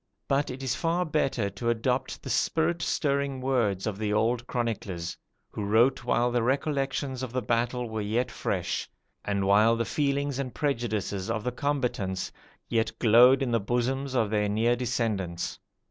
[0.27, 5.15] But it is far better to adopt the spirit stirring words of the old chroniclers,
[5.51, 8.89] who wrote while the recollections of the battle were yet fresh,
[9.23, 12.31] and while the feelings and prejudices of the combatants
[12.67, 15.59] yet glowed in the bosoms of their near descendants.